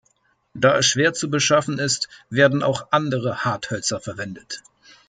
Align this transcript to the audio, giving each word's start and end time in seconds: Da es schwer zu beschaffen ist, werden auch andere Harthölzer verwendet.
Da 0.55 0.79
es 0.79 0.87
schwer 0.87 1.13
zu 1.13 1.29
beschaffen 1.29 1.77
ist, 1.77 2.09
werden 2.31 2.63
auch 2.63 2.87
andere 2.91 3.45
Harthölzer 3.45 3.99
verwendet. 3.99 4.63